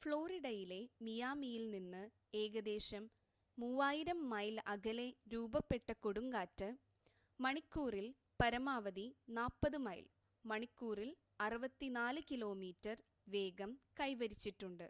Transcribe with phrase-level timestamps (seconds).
[0.02, 2.02] ഫ്ലോറിഡയിലെ മിയാമിയിൽ നിന്ന്
[2.34, 3.04] ഏകദേശം
[3.58, 6.68] 3,000 മൈൽ അകലെ രൂപപ്പെട്ട കൊടുങ്കാറ്റ്
[7.40, 8.06] മണിക്കൂറിൽ
[8.40, 9.06] പരമാവധി
[9.38, 10.04] 40 മൈൽ
[10.44, 11.10] മണിക്കൂറിൽ
[11.46, 12.96] 64 കിലോമീറ്റർ
[13.28, 14.86] വേഗം കൈവരിച്ചിട്ടുണ്ട്